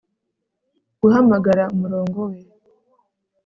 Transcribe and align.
Guhamagara 0.99 1.63
umurongo 1.75 2.19
we 2.29 2.39